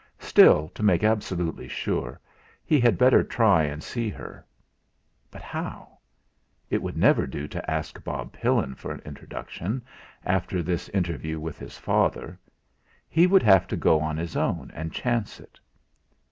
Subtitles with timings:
[0.17, 2.19] Still, to make absolutely sure,
[2.65, 4.43] he had better try and see her.
[5.29, 5.99] But how?
[6.71, 9.83] It would never do to ask Bob Pillin for an introduction,
[10.25, 12.39] after this interview with his father.
[13.07, 15.59] He would have to go on his own and chance it.